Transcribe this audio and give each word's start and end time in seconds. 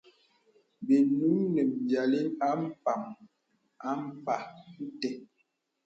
Bì 0.85 0.95
nùŋ 1.17 1.35
nə 1.53 1.61
vyàŋli 1.87 2.21
àpàŋ 2.49 3.01
ampa 3.91 4.35
te. 4.99 5.09